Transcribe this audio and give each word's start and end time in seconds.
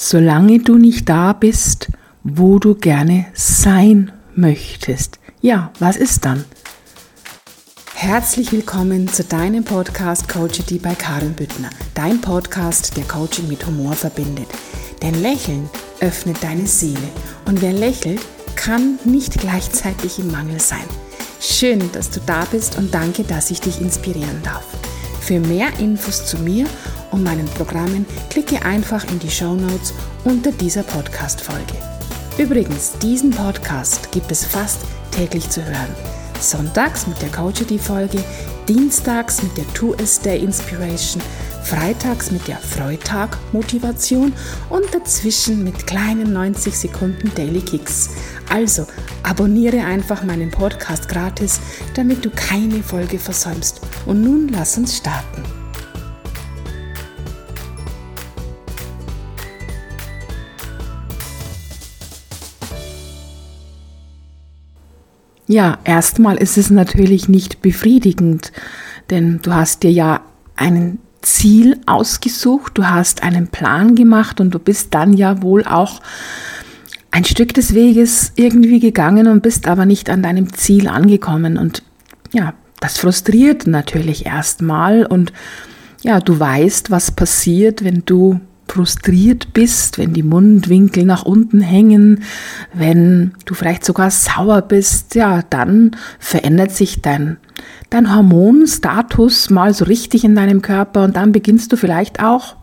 solange 0.00 0.60
du 0.60 0.78
nicht 0.78 1.10
da 1.10 1.34
bist, 1.34 1.88
wo 2.24 2.58
du 2.58 2.74
gerne 2.74 3.26
sein 3.34 4.10
möchtest. 4.34 5.18
Ja, 5.42 5.72
was 5.78 5.96
ist 5.96 6.24
dann? 6.24 6.46
Herzlich 7.94 8.50
willkommen 8.50 9.08
zu 9.08 9.24
deinem 9.24 9.62
Podcast 9.62 10.26
Coachity 10.26 10.78
bei 10.78 10.94
Karin 10.94 11.34
Büttner. 11.34 11.68
Dein 11.94 12.18
Podcast, 12.22 12.96
der 12.96 13.04
Coaching 13.04 13.46
mit 13.46 13.66
Humor 13.66 13.92
verbindet. 13.92 14.48
Denn 15.02 15.20
Lächeln 15.20 15.68
öffnet 16.00 16.42
deine 16.42 16.66
Seele. 16.66 16.96
Und 17.44 17.60
wer 17.60 17.74
lächelt, 17.74 18.20
kann 18.56 18.98
nicht 19.04 19.38
gleichzeitig 19.38 20.18
im 20.18 20.30
Mangel 20.30 20.60
sein. 20.60 20.88
Schön, 21.42 21.92
dass 21.92 22.08
du 22.08 22.20
da 22.24 22.46
bist 22.50 22.78
und 22.78 22.94
danke, 22.94 23.22
dass 23.22 23.50
ich 23.50 23.60
dich 23.60 23.82
inspirieren 23.82 24.42
darf. 24.42 24.64
Für 25.20 25.40
mehr 25.40 25.78
Infos 25.78 26.24
zu 26.24 26.38
mir 26.38 26.66
und 27.10 27.22
meinen 27.22 27.46
Programmen 27.46 28.06
klicke 28.28 28.64
einfach 28.64 29.04
in 29.10 29.18
die 29.18 29.30
Show 29.30 29.54
Notes 29.54 29.92
unter 30.24 30.52
dieser 30.52 30.82
Podcast-Folge. 30.82 31.74
Übrigens, 32.38 32.92
diesen 33.02 33.30
Podcast 33.30 34.10
gibt 34.12 34.30
es 34.32 34.44
fast 34.44 34.80
täglich 35.10 35.48
zu 35.50 35.64
hören. 35.64 35.94
Sonntags 36.40 37.06
mit 37.06 37.20
der 37.20 37.30
Coachity-Folge, 37.30 38.24
dienstags 38.66 39.42
mit 39.42 39.56
der 39.58 39.66
Two 39.74 39.92
A 39.94 40.24
Day 40.24 40.42
Inspiration, 40.42 41.22
freitags 41.62 42.30
mit 42.30 42.48
der 42.48 42.56
Freitag 42.56 43.36
Motivation 43.52 44.32
und 44.70 44.84
dazwischen 44.94 45.62
mit 45.62 45.86
kleinen 45.86 46.32
90 46.32 46.76
Sekunden 46.76 47.30
Daily 47.34 47.60
Kicks. 47.60 48.10
Also 48.48 48.86
abonniere 49.22 49.84
einfach 49.84 50.24
meinen 50.24 50.50
Podcast 50.50 51.08
gratis, 51.08 51.60
damit 51.94 52.24
du 52.24 52.30
keine 52.30 52.82
Folge 52.82 53.18
versäumst. 53.18 53.80
Und 54.06 54.22
nun 54.22 54.48
lass 54.48 54.78
uns 54.78 54.96
starten. 54.96 55.59
Ja, 65.50 65.78
erstmal 65.82 66.36
ist 66.36 66.56
es 66.56 66.70
natürlich 66.70 67.28
nicht 67.28 67.60
befriedigend, 67.60 68.52
denn 69.10 69.40
du 69.42 69.52
hast 69.52 69.82
dir 69.82 69.90
ja 69.90 70.20
einen 70.54 71.00
Ziel 71.22 71.80
ausgesucht, 71.86 72.78
du 72.78 72.86
hast 72.86 73.24
einen 73.24 73.48
Plan 73.48 73.96
gemacht 73.96 74.40
und 74.40 74.52
du 74.52 74.60
bist 74.60 74.94
dann 74.94 75.12
ja 75.12 75.42
wohl 75.42 75.64
auch 75.64 76.02
ein 77.10 77.24
Stück 77.24 77.52
des 77.52 77.74
Weges 77.74 78.30
irgendwie 78.36 78.78
gegangen 78.78 79.26
und 79.26 79.42
bist 79.42 79.66
aber 79.66 79.86
nicht 79.86 80.08
an 80.08 80.22
deinem 80.22 80.52
Ziel 80.52 80.86
angekommen. 80.86 81.58
Und 81.58 81.82
ja, 82.32 82.54
das 82.78 82.98
frustriert 82.98 83.66
natürlich 83.66 84.26
erstmal 84.26 85.04
und 85.04 85.32
ja, 86.02 86.20
du 86.20 86.38
weißt, 86.38 86.92
was 86.92 87.10
passiert, 87.10 87.82
wenn 87.82 88.04
du 88.06 88.38
frustriert 88.70 89.52
bist, 89.52 89.98
wenn 89.98 90.12
die 90.12 90.22
Mundwinkel 90.22 91.04
nach 91.04 91.24
unten 91.24 91.60
hängen, 91.60 92.22
wenn 92.72 93.32
du 93.44 93.54
vielleicht 93.54 93.84
sogar 93.84 94.10
sauer 94.10 94.62
bist, 94.62 95.16
ja, 95.16 95.42
dann 95.50 95.96
verändert 96.20 96.70
sich 96.70 97.02
dein, 97.02 97.38
dein 97.90 98.14
Hormonstatus 98.14 99.50
mal 99.50 99.74
so 99.74 99.84
richtig 99.86 100.24
in 100.24 100.36
deinem 100.36 100.62
Körper 100.62 101.02
und 101.02 101.16
dann 101.16 101.32
beginnst 101.32 101.72
du 101.72 101.76
vielleicht 101.76 102.22
auch 102.22 102.56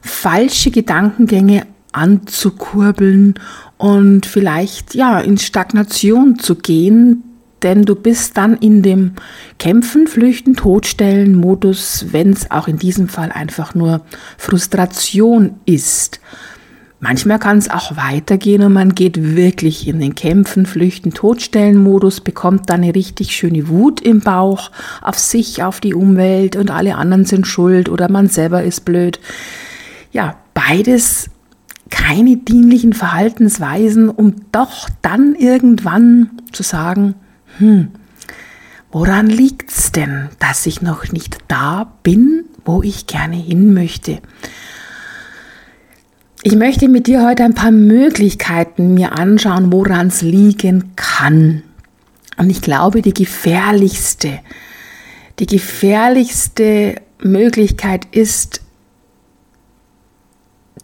falsche 0.00 0.70
Gedankengänge 0.70 1.66
anzukurbeln 1.92 3.34
und 3.76 4.24
vielleicht 4.24 4.94
ja 4.94 5.20
in 5.20 5.36
Stagnation 5.36 6.38
zu 6.38 6.54
gehen, 6.54 7.24
denn 7.62 7.84
du 7.84 7.94
bist 7.94 8.36
dann 8.36 8.56
in 8.56 8.82
dem 8.82 9.12
Kämpfen, 9.58 10.06
Flüchten, 10.06 10.54
Todstellen 10.54 11.34
Modus, 11.34 12.06
wenn 12.10 12.30
es 12.30 12.50
auch 12.50 12.68
in 12.68 12.78
diesem 12.78 13.08
Fall 13.08 13.32
einfach 13.32 13.74
nur 13.74 14.02
Frustration 14.38 15.54
ist. 15.64 16.20
Manchmal 17.04 17.40
kann 17.40 17.58
es 17.58 17.68
auch 17.68 17.96
weitergehen 17.96 18.62
und 18.62 18.74
man 18.74 18.94
geht 18.94 19.34
wirklich 19.34 19.88
in 19.88 19.98
den 19.98 20.14
Kämpfen, 20.14 20.66
Flüchten, 20.66 21.12
Todstellen 21.12 21.82
Modus, 21.82 22.20
bekommt 22.20 22.70
dann 22.70 22.82
eine 22.82 22.94
richtig 22.94 23.34
schöne 23.34 23.68
Wut 23.68 24.00
im 24.00 24.20
Bauch 24.20 24.70
auf 25.00 25.18
sich, 25.18 25.64
auf 25.64 25.80
die 25.80 25.94
Umwelt 25.94 26.54
und 26.54 26.70
alle 26.70 26.94
anderen 26.94 27.24
sind 27.24 27.48
schuld 27.48 27.88
oder 27.88 28.08
man 28.08 28.28
selber 28.28 28.62
ist 28.62 28.84
blöd. 28.84 29.18
Ja, 30.12 30.36
beides 30.54 31.28
keine 31.90 32.36
dienlichen 32.36 32.92
Verhaltensweisen, 32.92 34.08
um 34.08 34.36
doch 34.52 34.88
dann 35.02 35.34
irgendwann 35.34 36.30
zu 36.52 36.62
sagen, 36.62 37.16
hm, 37.58 37.92
woran 38.90 39.26
liegt's 39.26 39.92
denn, 39.92 40.28
dass 40.38 40.66
ich 40.66 40.82
noch 40.82 41.12
nicht 41.12 41.38
da 41.48 41.92
bin, 42.02 42.44
wo 42.64 42.82
ich 42.82 43.06
gerne 43.06 43.36
hin 43.36 43.74
möchte? 43.74 44.20
Ich 46.44 46.56
möchte 46.56 46.88
mit 46.88 47.06
dir 47.06 47.24
heute 47.24 47.44
ein 47.44 47.54
paar 47.54 47.70
Möglichkeiten 47.70 48.94
mir 48.94 49.12
anschauen, 49.12 49.72
woran 49.72 50.08
es 50.08 50.22
liegen 50.22 50.96
kann. 50.96 51.62
Und 52.36 52.50
ich 52.50 52.62
glaube, 52.62 53.00
die 53.00 53.14
gefährlichste, 53.14 54.40
die 55.38 55.46
gefährlichste 55.46 56.96
Möglichkeit 57.22 58.08
ist, 58.10 58.60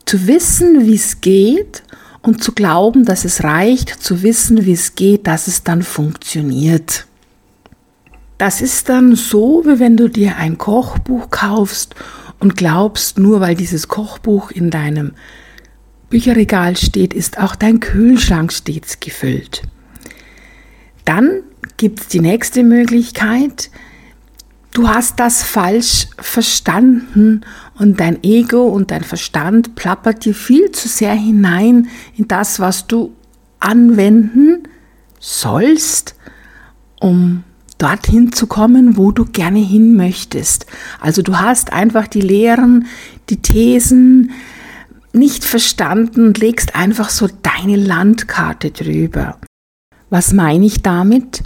zu 0.06 0.26
wissen, 0.28 0.86
wie 0.86 0.94
es 0.94 1.20
geht 1.20 1.82
und 2.22 2.42
zu 2.42 2.52
glauben, 2.52 3.04
dass 3.04 3.24
es 3.24 3.44
reicht, 3.44 3.90
zu 3.90 4.22
wissen, 4.22 4.64
wie 4.64 4.72
es 4.72 4.94
geht, 4.94 5.26
dass 5.26 5.46
es 5.46 5.62
dann 5.62 5.82
funktioniert. 5.82 7.06
Das 8.38 8.60
ist 8.60 8.88
dann 8.88 9.16
so, 9.16 9.62
wie 9.64 9.80
wenn 9.80 9.96
du 9.96 10.08
dir 10.08 10.36
ein 10.36 10.58
Kochbuch 10.58 11.30
kaufst 11.30 11.94
und 12.38 12.56
glaubst, 12.56 13.18
nur 13.18 13.40
weil 13.40 13.56
dieses 13.56 13.88
Kochbuch 13.88 14.50
in 14.50 14.70
deinem 14.70 15.12
Bücherregal 16.08 16.76
steht, 16.76 17.12
ist 17.12 17.38
auch 17.38 17.56
dein 17.56 17.80
Kühlschrank 17.80 18.52
stets 18.52 19.00
gefüllt. 19.00 19.62
Dann 21.04 21.42
gibt 21.76 22.00
es 22.00 22.08
die 22.08 22.20
nächste 22.20 22.62
Möglichkeit, 22.62 23.70
du 24.78 24.88
hast 24.88 25.18
das 25.18 25.42
falsch 25.42 26.06
verstanden 26.20 27.40
und 27.80 27.98
dein 27.98 28.22
Ego 28.22 28.68
und 28.68 28.92
dein 28.92 29.02
Verstand 29.02 29.74
plappert 29.74 30.24
dir 30.24 30.34
viel 30.34 30.70
zu 30.70 30.86
sehr 30.86 31.14
hinein 31.14 31.88
in 32.16 32.28
das, 32.28 32.60
was 32.60 32.86
du 32.86 33.12
anwenden 33.58 34.68
sollst, 35.18 36.14
um 37.00 37.42
dorthin 37.78 38.32
zu 38.32 38.46
kommen, 38.46 38.96
wo 38.96 39.10
du 39.10 39.24
gerne 39.24 39.58
hin 39.58 39.96
möchtest. 39.96 40.66
Also 41.00 41.22
du 41.22 41.40
hast 41.40 41.72
einfach 41.72 42.06
die 42.06 42.20
Lehren, 42.20 42.86
die 43.30 43.42
Thesen 43.42 44.30
nicht 45.12 45.44
verstanden 45.44 46.24
und 46.24 46.38
legst 46.38 46.76
einfach 46.76 47.08
so 47.08 47.28
deine 47.42 47.76
Landkarte 47.76 48.70
drüber. 48.70 49.38
Was 50.08 50.32
meine 50.32 50.66
ich 50.66 50.82
damit? 50.82 51.42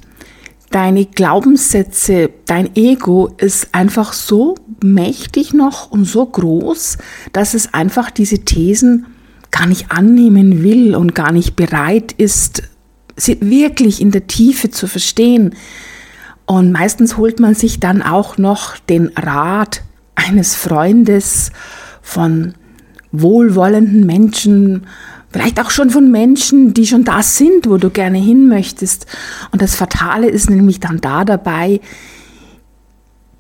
Deine 0.75 1.07
Glaubenssätze, 1.07 2.31
dein 2.47 2.75
Ego 2.75 3.31
ist 3.39 3.69
einfach 3.73 4.13
so 4.13 4.57
mächtig 4.83 5.55
noch 5.55 5.91
und 5.91 6.05
so 6.05 6.27
groß, 6.27 6.99
dass 7.33 7.55
es 7.55 7.73
einfach 7.75 8.11
diese 8.11 8.41
Thesen 8.41 9.07
gar 9.51 9.67
nicht 9.67 9.93
annehmen 9.93 10.63
will 10.63 10.97
und 10.97 11.15
gar 11.15 11.31
nicht 11.31 11.55
bereit 11.55 12.13
ist, 12.13 12.65
sie 13.17 13.39
wirklich 13.41 14.01
in 14.01 14.11
der 14.11 14.27
Tiefe 14.27 14.71
zu 14.71 14.87
verstehen. 14.87 15.55
Und 16.47 16.73
meistens 16.73 17.17
holt 17.17 17.39
man 17.39 17.55
sich 17.55 17.79
dann 17.79 18.03
auch 18.03 18.39
noch 18.39 18.79
den 18.79 19.09
Rat 19.17 19.83
eines 20.15 20.55
Freundes 20.55 21.53
von 22.01 22.55
wohlwollenden 23.13 24.07
Menschen, 24.07 24.87
Vielleicht 25.33 25.61
auch 25.61 25.71
schon 25.71 25.91
von 25.91 26.11
Menschen, 26.11 26.75
die 26.75 26.87
schon 26.87 27.05
da 27.05 27.23
sind, 27.23 27.69
wo 27.69 27.79
du 27.79 27.91
gerne 27.91 28.19
hin 28.19 28.49
möchtest. 28.49 29.07
Und 29.51 29.63
das 29.63 29.75
Fatale 29.75 30.29
ist 30.29 30.51
nämlich 30.51 30.79
dann 30.79 31.01
da 31.01 31.25
dabei, 31.25 31.81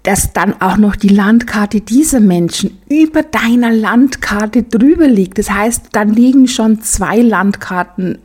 dass 0.03 0.32
dann 0.32 0.60
auch 0.60 0.78
noch 0.78 0.97
die 0.97 1.08
Landkarte 1.08 1.80
dieser 1.80 2.20
Menschen 2.20 2.78
über 2.88 3.22
deiner 3.22 3.70
Landkarte 3.70 4.62
drüber 4.62 5.06
liegt. 5.06 5.39
Das 5.39 5.50
heißt, 5.50 5.91
dann 5.92 6.12
liegen 6.12 6.48
schon 6.48 6.80
zwei 6.80 7.18
Landkarten 7.18 8.18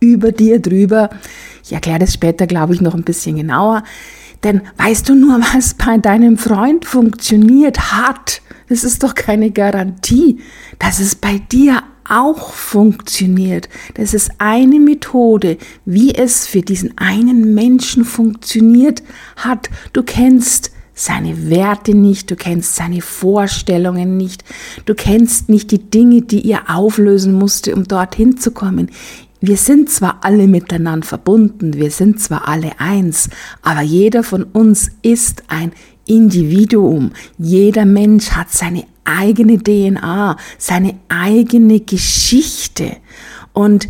über 0.00 0.32
dir 0.32 0.60
drüber. 0.60 1.10
Ich 1.62 1.72
erkläre 1.72 2.00
das 2.00 2.14
später, 2.14 2.46
glaube 2.46 2.74
ich, 2.74 2.80
noch 2.80 2.94
ein 2.94 3.04
bisschen 3.04 3.36
genauer. 3.36 3.84
Denn 4.42 4.62
weißt 4.76 5.08
du 5.08 5.14
nur, 5.14 5.40
was 5.54 5.74
bei 5.74 5.98
deinem 5.98 6.36
Freund 6.36 6.84
funktioniert 6.84 7.92
hat? 7.92 8.42
Das 8.68 8.82
ist 8.82 9.02
doch 9.02 9.14
keine 9.14 9.50
Garantie, 9.50 10.40
dass 10.78 11.00
es 11.00 11.14
bei 11.14 11.38
dir 11.38 11.82
auch 12.08 12.52
funktioniert. 12.52 13.68
Das 13.94 14.14
ist 14.14 14.30
eine 14.38 14.80
Methode, 14.80 15.58
wie 15.84 16.14
es 16.14 16.46
für 16.46 16.62
diesen 16.62 16.96
einen 16.98 17.54
Menschen 17.54 18.04
funktioniert 18.04 19.02
hat. 19.36 19.70
Du 19.92 20.02
kennst 20.02 20.70
seine 20.94 21.50
Werte 21.50 21.94
nicht, 21.94 22.30
du 22.30 22.36
kennst 22.36 22.76
seine 22.76 23.02
Vorstellungen 23.02 24.16
nicht, 24.16 24.44
du 24.86 24.94
kennst 24.94 25.48
nicht 25.48 25.70
die 25.72 25.90
Dinge, 25.90 26.22
die 26.22 26.40
ihr 26.40 26.70
auflösen 26.70 27.34
musste, 27.34 27.74
um 27.74 27.84
dorthin 27.84 28.38
zu 28.38 28.52
kommen. 28.52 28.90
Wir 29.40 29.56
sind 29.58 29.90
zwar 29.90 30.20
alle 30.22 30.46
miteinander 30.46 31.06
verbunden, 31.06 31.74
wir 31.74 31.90
sind 31.90 32.20
zwar 32.20 32.48
alle 32.48 32.80
eins, 32.80 33.28
aber 33.60 33.82
jeder 33.82 34.22
von 34.22 34.44
uns 34.44 34.90
ist 35.02 35.42
ein 35.48 35.72
Individuum. 36.06 37.12
Jeder 37.38 37.84
Mensch 37.84 38.30
hat 38.30 38.50
seine 38.50 38.84
eigene 39.04 39.58
DNA, 39.58 40.36
seine 40.58 40.94
eigene 41.08 41.80
Geschichte. 41.80 42.96
Und 43.52 43.88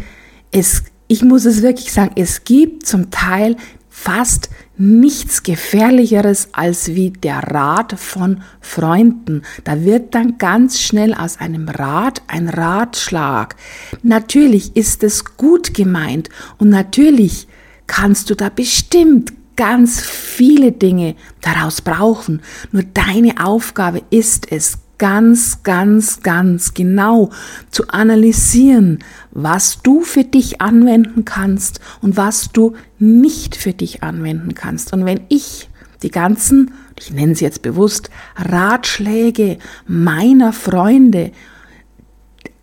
es, 0.51 0.85
ich 1.09 1.23
muss 1.23 1.45
es 1.45 1.63
wirklich 1.63 1.93
sagen, 1.93 2.13
es 2.17 2.45
gibt 2.45 2.87
zum 2.87 3.11
Teil 3.11 3.57
fast 3.89 4.51
nichts 4.77 5.45
gefährlicheres 5.45 6.49
als 6.53 6.95
wie 6.95 7.11
der 7.11 7.39
Rat 7.39 7.99
von 7.99 8.43
Freunden. 8.61 9.43
Da 9.63 9.85
wird 9.85 10.15
dann 10.15 10.37
ganz 10.39 10.81
schnell 10.81 11.15
aus 11.15 11.39
einem 11.39 11.69
Rat 11.69 12.23
ein 12.27 12.49
Ratschlag. 12.49 13.55
Natürlich 14.03 14.77
ist 14.77 15.05
es 15.05 15.37
gut 15.37 15.75
gemeint 15.75 16.29
und 16.59 16.71
natürlich 16.71 17.47
kannst 17.87 18.31
du 18.31 18.35
da 18.35 18.49
bestimmt 18.49 19.33
ganz 19.57 20.01
viele 20.01 20.73
Dinge 20.73 21.15
daraus 21.41 21.81
brauchen. 21.83 22.43
Nur 22.73 22.83
deine 22.83 23.45
Aufgabe 23.45 24.03
ist 24.11 24.51
es, 24.51 24.79
ganz, 24.99 25.63
ganz, 25.63 26.23
ganz 26.23 26.75
genau 26.75 27.31
zu 27.71 27.89
analysieren, 27.89 29.01
was 29.33 29.83
du 29.83 30.03
für 30.03 30.25
dich 30.25 30.61
anwenden 30.61 31.25
kannst 31.25 31.81
und 32.01 32.17
was 32.17 32.53
du 32.53 32.75
nicht 32.99 33.57
für 33.57 33.73
dich 33.73 34.03
anwenden 34.03 34.55
kannst. 34.55 34.93
Und 34.93 35.05
wenn 35.05 35.21
ich 35.29 35.69
die 36.03 36.11
ganzen, 36.11 36.73
ich 36.99 37.13
nenne 37.13 37.35
sie 37.35 37.45
jetzt 37.45 37.63
bewusst, 37.63 38.11
Ratschläge 38.37 39.59
meiner 39.87 40.53
Freunde 40.53 41.33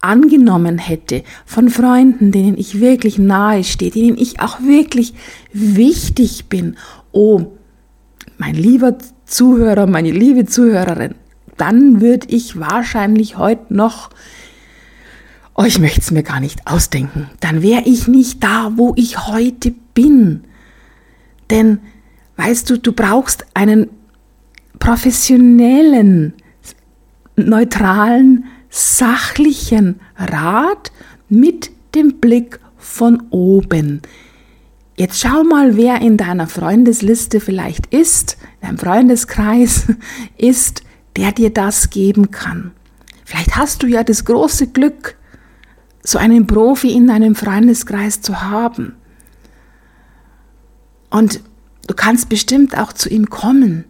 angenommen 0.02 0.78
hätte, 0.78 1.24
von 1.46 1.70
Freunden, 1.70 2.32
denen 2.32 2.58
ich 2.58 2.80
wirklich 2.80 3.18
nahe 3.18 3.64
stehe, 3.64 3.92
denen 3.92 4.18
ich 4.18 4.40
auch 4.40 4.62
wirklich 4.62 5.14
wichtig 5.54 6.46
bin, 6.50 6.76
oh, 7.12 7.54
mein 8.38 8.56
lieber 8.56 8.98
Zuhörer, 9.26 9.86
meine 9.86 10.12
liebe 10.12 10.46
Zuhörerin, 10.46 11.16
dann 11.58 12.02
würde 12.02 12.28
ich 12.30 12.60
wahrscheinlich 12.60 13.38
heute 13.38 13.74
noch, 13.74 14.10
oh, 15.56 15.64
ich 15.64 15.80
möchte 15.80 16.02
es 16.02 16.12
mir 16.12 16.24
gar 16.24 16.40
nicht 16.40 16.66
ausdenken, 16.66 17.30
dann 17.40 17.62
wäre 17.62 17.84
ich 17.86 18.08
nicht 18.08 18.44
da, 18.44 18.74
wo 18.76 18.94
ich 18.98 19.28
heute 19.28 19.74
bin. 19.94 20.44
Denn, 21.52 21.80
weißt 22.38 22.70
du, 22.70 22.78
du 22.78 22.94
brauchst 22.94 23.46
einen 23.54 23.90
professionellen, 24.80 26.34
neutralen, 27.36 28.46
sachlichen 28.72 30.00
Rat 30.18 30.92
mit 31.30 31.70
dem 31.94 32.20
Blick 32.20 32.60
von 32.78 33.22
oben. 33.30 34.02
Jetzt 34.96 35.20
schau 35.20 35.44
mal, 35.44 35.78
wer 35.78 36.02
in 36.02 36.18
deiner 36.18 36.48
Freundesliste 36.48 37.40
vielleicht 37.40 37.88
ist, 37.88 38.38
in 38.62 38.68
deinem 38.68 38.78
Freundeskreis 38.78 39.88
ist, 40.38 40.84
der 41.16 41.32
dir 41.32 41.52
das 41.52 41.90
geben 41.90 42.32
kann. 42.32 42.72
Vielleicht 43.26 43.56
hast 43.56 43.84
du 43.84 43.88
ja 43.88 44.04
das 44.04 44.26
große 44.26 44.68
Glück, 44.68 45.18
so 46.04 46.18
einen 46.18 46.48
Profi 46.48 46.92
in 46.92 47.08
deinem 47.08 47.36
Freundeskreis 47.36 48.22
zu 48.22 48.42
haben. 48.42 48.96
Und 51.10 51.42
du 51.88 51.94
kannst 51.94 52.30
bestimmt 52.30 52.78
auch 52.78 52.94
zu 52.94 53.10
ihm 53.10 53.30
kommen. 53.30 53.86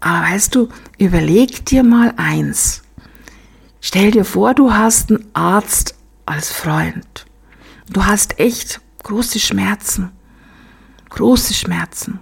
Aber 0.00 0.26
weißt 0.32 0.54
du, 0.54 0.68
überleg 0.98 1.64
dir 1.66 1.84
mal 1.84 2.14
eins. 2.16 2.82
Stell 3.84 4.12
dir 4.12 4.24
vor, 4.24 4.54
du 4.54 4.72
hast 4.72 5.10
einen 5.10 5.26
Arzt 5.34 5.96
als 6.24 6.52
Freund. 6.52 7.26
Du 7.92 8.06
hast 8.06 8.38
echt 8.38 8.80
große 9.02 9.40
Schmerzen. 9.40 10.12
Große 11.10 11.52
Schmerzen. 11.52 12.20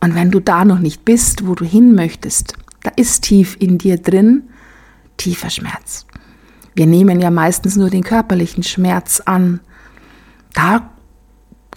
Und 0.00 0.14
wenn 0.14 0.30
du 0.30 0.40
da 0.40 0.64
noch 0.64 0.78
nicht 0.78 1.04
bist, 1.04 1.46
wo 1.46 1.54
du 1.54 1.66
hin 1.66 1.94
möchtest, 1.94 2.54
da 2.82 2.90
ist 2.96 3.22
tief 3.22 3.54
in 3.60 3.76
dir 3.76 3.98
drin 3.98 4.44
tiefer 5.18 5.50
Schmerz. 5.50 6.06
Wir 6.74 6.86
nehmen 6.86 7.20
ja 7.20 7.30
meistens 7.30 7.76
nur 7.76 7.90
den 7.90 8.02
körperlichen 8.02 8.62
Schmerz 8.62 9.20
an. 9.20 9.60
Da 10.54 10.90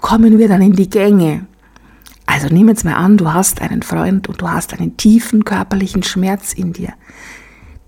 kommen 0.01 0.39
wir 0.39 0.47
dann 0.47 0.61
in 0.61 0.73
die 0.73 0.89
Gänge. 0.89 1.47
Also 2.25 2.47
nimm 2.47 2.69
jetzt 2.69 2.85
mal 2.85 2.95
an, 2.95 3.17
du 3.17 3.33
hast 3.33 3.61
einen 3.61 3.83
Freund 3.83 4.29
und 4.29 4.41
du 4.41 4.49
hast 4.49 4.73
einen 4.73 4.95
tiefen 4.95 5.43
körperlichen 5.43 6.01
Schmerz 6.01 6.53
in 6.53 6.71
dir. 6.71 6.93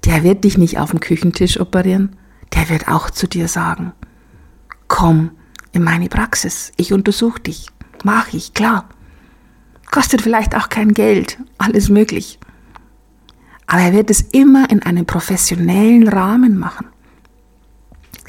Der 0.06 0.24
wird 0.24 0.44
dich 0.44 0.58
nicht 0.58 0.80
auf 0.80 0.92
dem 0.92 1.00
Küchentisch 1.00 1.60
operieren, 1.60 2.16
der 2.54 2.70
wird 2.70 2.88
auch 2.88 3.10
zu 3.10 3.28
dir 3.28 3.48
sagen, 3.48 3.94
komm 4.88 5.32
in 5.74 5.84
meine 5.84 6.10
Praxis, 6.10 6.72
ich 6.78 6.94
untersuche 6.94 7.42
dich, 7.42 7.68
mach 8.04 8.34
ich, 8.34 8.54
klar. 8.54 8.90
Kostet 9.92 10.22
vielleicht 10.22 10.56
auch 10.56 10.70
kein 10.70 10.94
Geld, 10.94 11.38
alles 11.58 11.90
möglich. 11.90 12.40
Aber 13.68 13.82
er 13.82 13.94
wird 13.94 14.10
es 14.10 14.22
immer 14.22 14.70
in 14.70 14.82
einem 14.84 15.06
professionellen 15.06 16.08
Rahmen 16.08 16.58
machen. 16.58 16.88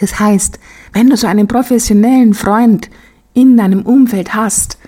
Das 0.00 0.18
heißt, 0.18 0.58
wenn 0.92 1.10
du 1.10 1.16
so 1.16 1.26
einen 1.26 1.48
professionellen 1.48 2.34
Freund 2.34 2.90
in 3.34 3.56
deinem 3.56 3.82
Umfeld 3.82 4.34
hast, 4.34 4.78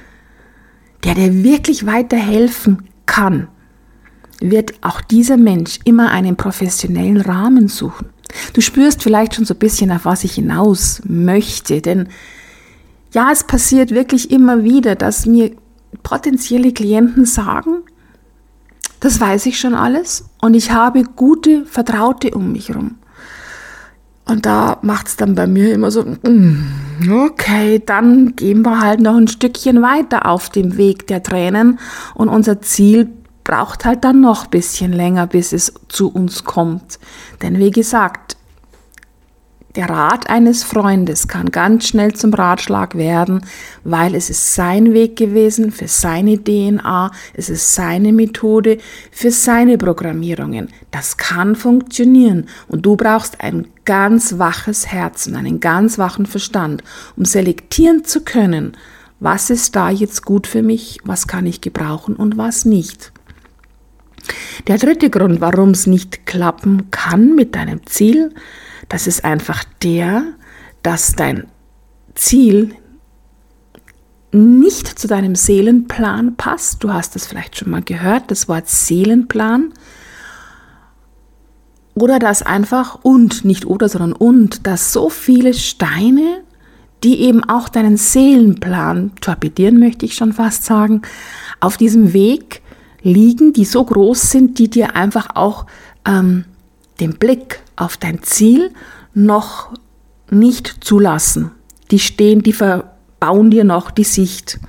der 1.05 1.15
dir 1.15 1.43
wirklich 1.43 1.87
weiterhelfen 1.87 2.89
kann, 3.07 3.49
wird 4.41 4.73
auch 4.83 5.01
dieser 5.01 5.37
Mensch 5.37 5.79
immer 5.85 6.11
einen 6.11 6.37
professionellen 6.37 7.21
Rahmen 7.21 7.69
suchen. 7.69 8.09
Du 8.53 8.61
spürst 8.61 9.03
vielleicht 9.03 9.35
schon 9.35 9.45
so 9.45 9.55
ein 9.55 9.59
bisschen, 9.59 9.91
auf 9.91 10.05
was 10.05 10.25
ich 10.25 10.35
hinaus 10.35 11.03
möchte, 11.05 11.81
denn 11.81 12.09
ja, 13.13 13.31
es 13.33 13.45
passiert 13.45 13.91
wirklich 13.91 14.31
immer 14.31 14.63
wieder, 14.63 14.95
dass 14.95 15.27
mir 15.27 15.51
potenzielle 16.03 16.73
Klienten 16.73 17.25
sagen, 17.25 17.83
das 19.01 19.21
weiß 19.21 19.47
ich 19.47 19.59
schon 19.59 19.75
alles 19.75 20.27
und 20.41 20.55
ich 20.55 20.71
habe 20.71 21.03
gute 21.03 21.65
Vertraute 21.67 22.31
um 22.33 22.53
mich 22.53 22.69
herum. 22.69 22.97
Und 24.27 24.47
da 24.47 24.79
macht 24.83 25.09
es 25.09 25.17
dann 25.17 25.35
bei 25.35 25.49
mir 25.49 25.73
immer 25.75 25.91
so, 25.91 26.05
mm, 26.05 27.11
okay, 27.11 27.83
dann 27.85 28.37
gehen 28.37 28.65
wir 28.65 28.81
halt 28.81 29.01
noch 29.01 29.17
ein 29.17 29.27
Stückchen 29.27 29.83
weiter 29.83 30.27
auf 30.27 30.51
dem 30.51 30.77
Weg 30.77 31.09
der 31.09 31.23
Tränen 31.23 31.81
und 32.15 32.29
unser 32.29 32.61
Ziel 32.61 33.11
braucht 33.51 33.85
halt 33.85 34.05
dann 34.05 34.21
noch 34.21 34.45
ein 34.45 34.51
bisschen 34.51 34.93
länger, 34.93 35.27
bis 35.27 35.53
es 35.53 35.75
zu 35.89 36.09
uns 36.09 36.45
kommt. 36.45 37.01
Denn 37.43 37.59
wie 37.59 37.73
gesagt, 37.73 38.37
der 39.75 39.91
Rat 39.91 40.31
eines 40.31 40.63
Freundes 40.63 41.27
kann 41.27 41.51
ganz 41.51 41.89
schnell 41.89 42.13
zum 42.13 42.33
Ratschlag 42.33 42.95
werden, 42.95 43.45
weil 43.83 44.15
es 44.15 44.31
ist 44.31 44.55
sein 44.55 44.93
Weg 44.93 45.17
gewesen 45.17 45.73
für 45.73 45.89
seine 45.89 46.39
DNA, 46.39 47.11
es 47.35 47.51
ist 47.51 47.75
seine 47.75 48.13
Methode 48.13 48.79
für 49.11 49.33
seine 49.33 49.79
Programmierungen. 49.79 50.69
Das 50.93 51.17
kann 51.17 51.57
funktionieren 51.57 52.47
und 52.69 52.87
du 52.87 52.95
brauchst 52.95 53.41
ein 53.41 53.67
ganz 53.85 54.39
waches 54.39 54.87
Herz 54.87 55.27
und 55.27 55.35
einen 55.35 55.59
ganz 55.59 55.99
wachen 55.99 56.27
Verstand, 56.27 56.85
um 57.17 57.25
selektieren 57.25 58.05
zu 58.05 58.21
können, 58.21 58.77
was 59.19 59.51
ist 59.51 59.75
da 59.75 59.91
jetzt 59.91 60.25
gut 60.25 60.47
für 60.47 60.63
mich, 60.63 60.99
was 61.03 61.27
kann 61.27 61.47
ich 61.47 61.61
gebrauchen 61.61 62.15
und 62.15 62.39
was 62.39 62.65
nicht. 62.65 63.13
Der 64.67 64.79
dritte 64.79 65.11
Grund, 65.11 65.41
warum 65.41 65.71
es 65.71 65.87
nicht 65.87 66.27
klappen 66.27 66.91
kann 66.91 67.35
mit 67.35 67.55
deinem 67.55 67.87
Ziel, 67.87 68.35
das 68.89 69.07
ist 69.07 69.25
einfach 69.25 69.65
der, 69.83 70.25
dass 70.83 71.15
dein 71.15 71.47
Ziel 72.15 72.75
nicht 74.33 74.87
zu 74.87 75.09
deinem 75.09 75.35
Seelenplan 75.35 76.37
passt. 76.37 76.85
Du 76.85 76.93
hast 76.93 77.15
das 77.15 77.27
vielleicht 77.27 77.57
schon 77.57 77.71
mal 77.71 77.83
gehört, 77.83 78.31
das 78.31 78.49
Wort 78.49 78.69
Seelenplan. 78.69 79.73
Oder 81.95 82.19
dass 82.19 82.43
einfach 82.43 83.01
und, 83.03 83.45
nicht 83.45 83.67
oder, 83.67 83.89
sondern 83.89 84.13
und, 84.13 84.67
dass 84.67 84.93
so 84.93 85.11
viele 85.11 85.53
Steine, 85.53 86.43
die 87.03 87.21
eben 87.23 87.43
auch 87.45 87.69
deinen 87.69 87.97
Seelenplan 87.97 89.13
torpedieren, 89.21 89.81
möchte 89.81 90.07
ich 90.07 90.15
schon 90.15 90.33
fast 90.33 90.65
sagen, 90.65 91.03
auf 91.59 91.77
diesem 91.77 92.13
Weg 92.13 92.63
liegen, 93.03 93.53
die 93.53 93.65
so 93.65 93.85
groß 93.85 94.31
sind, 94.31 94.59
die 94.59 94.69
dir 94.69 94.97
einfach 94.97 95.29
auch 95.35 95.67
ähm, 96.07 96.45
den 97.01 97.19
Blick 97.19 97.61
auf 97.77 97.97
dein 97.97 98.23
Ziel 98.23 98.73
noch 99.15 99.73
nicht 100.31 100.85
zulassen. 100.85 101.51
Die 101.91 101.99
stehen, 101.99 102.43
die 102.43 102.53
verbauen 102.53 103.51
dir 103.51 103.65
noch 103.65 103.91
die 103.91 104.05
Sicht. 104.05 104.61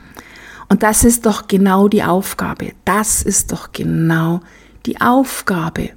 Und 0.70 0.84
das 0.84 1.04
ist 1.04 1.26
doch 1.26 1.48
genau 1.48 1.88
die 1.88 2.04
Aufgabe. 2.04 2.74
Das 2.86 3.22
ist 3.22 3.52
doch 3.52 3.72
genau 3.74 4.40
die 4.86 5.02
Aufgabe. 5.02 5.92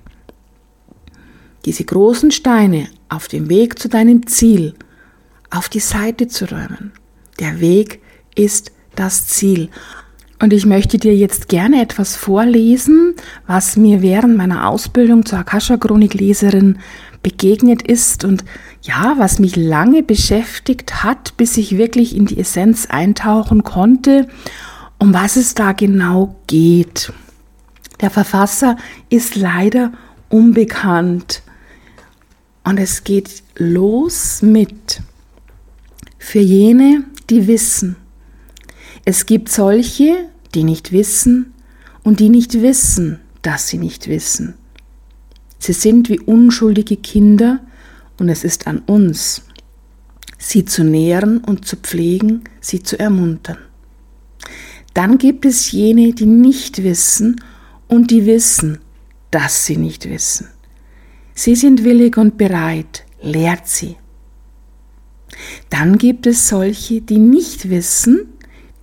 Diese 1.64 1.84
großen 1.84 2.30
Steine 2.30 2.88
auf 3.08 3.28
dem 3.28 3.48
Weg 3.48 3.78
zu 3.78 3.88
deinem 3.88 4.26
Ziel 4.26 4.74
auf 5.50 5.68
die 5.68 5.80
Seite 5.80 6.28
zu 6.28 6.46
räumen. 6.46 6.92
Der 7.38 7.60
Weg 7.60 8.02
ist 8.34 8.72
das 8.96 9.28
Ziel. 9.28 9.70
Und 10.40 10.52
ich 10.52 10.66
möchte 10.66 10.98
dir 10.98 11.14
jetzt 11.14 11.48
gerne 11.48 11.80
etwas 11.80 12.16
vorlesen, 12.16 13.14
was 13.46 13.76
mir 13.76 14.02
während 14.02 14.36
meiner 14.36 14.68
Ausbildung 14.68 15.24
zur 15.24 15.38
Akasha-Chronik-Leserin 15.38 16.78
begegnet 17.22 17.82
ist 17.82 18.24
und 18.24 18.44
ja, 18.82 19.14
was 19.16 19.38
mich 19.38 19.56
lange 19.56 20.02
beschäftigt 20.02 21.02
hat, 21.02 21.36
bis 21.36 21.56
ich 21.56 21.78
wirklich 21.78 22.14
in 22.14 22.26
die 22.26 22.38
Essenz 22.38 22.86
eintauchen 22.86 23.62
konnte, 23.62 24.28
um 24.98 25.14
was 25.14 25.36
es 25.36 25.54
da 25.54 25.72
genau 25.72 26.36
geht. 26.46 27.12
Der 28.00 28.10
Verfasser 28.10 28.76
ist 29.08 29.36
leider 29.36 29.92
unbekannt. 30.28 31.42
Und 32.64 32.78
es 32.78 33.04
geht 33.04 33.42
los 33.56 34.42
mit 34.42 35.00
für 36.18 36.40
jene, 36.40 37.04
die 37.30 37.46
wissen. 37.46 37.96
Es 39.04 39.26
gibt 39.26 39.50
solche, 39.50 40.30
die 40.54 40.64
nicht 40.64 40.92
wissen 40.92 41.52
und 42.02 42.20
die 42.20 42.30
nicht 42.30 42.62
wissen, 42.62 43.20
dass 43.42 43.68
sie 43.68 43.78
nicht 43.78 44.08
wissen. 44.08 44.54
Sie 45.58 45.74
sind 45.74 46.08
wie 46.08 46.20
unschuldige 46.20 46.96
Kinder 46.96 47.60
und 48.18 48.28
es 48.28 48.44
ist 48.44 48.66
an 48.66 48.78
uns, 48.80 49.42
sie 50.38 50.64
zu 50.64 50.84
nähren 50.84 51.38
und 51.38 51.66
zu 51.66 51.76
pflegen, 51.76 52.44
sie 52.60 52.82
zu 52.82 52.98
ermuntern. 52.98 53.58
Dann 54.94 55.18
gibt 55.18 55.44
es 55.44 55.72
jene, 55.72 56.12
die 56.12 56.26
nicht 56.26 56.82
wissen 56.82 57.40
und 57.88 58.10
die 58.10 58.26
wissen, 58.26 58.78
dass 59.30 59.66
sie 59.66 59.76
nicht 59.76 60.08
wissen. 60.08 60.48
Sie 61.34 61.56
sind 61.56 61.82
willig 61.84 62.16
und 62.16 62.38
bereit, 62.38 63.04
lehrt 63.20 63.66
sie. 63.66 63.96
Dann 65.68 65.98
gibt 65.98 66.26
es 66.26 66.48
solche, 66.48 67.00
die 67.00 67.18
nicht 67.18 67.68
wissen, 67.68 68.28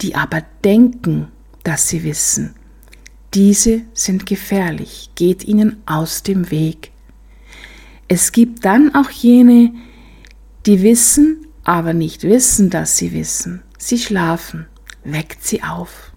die 0.01 0.15
aber 0.15 0.43
denken, 0.63 1.27
dass 1.63 1.88
sie 1.88 2.03
wissen. 2.03 2.55
Diese 3.34 3.84
sind 3.93 4.25
gefährlich, 4.25 5.12
geht 5.15 5.43
ihnen 5.46 5.77
aus 5.86 6.24
dem 6.24 6.51
Weg. 6.51 6.91
Es 8.08 8.31
gibt 8.31 8.65
dann 8.65 8.93
auch 8.93 9.10
jene, 9.10 9.74
die 10.65 10.81
wissen, 10.81 11.48
aber 11.63 11.93
nicht 11.93 12.24
wissen, 12.24 12.70
dass 12.70 12.98
sie 12.98 13.13
wissen. 13.13 13.62
Sie 13.77 13.98
schlafen, 13.98 14.67
weckt 15.03 15.46
sie 15.46 15.63
auf. 15.63 16.12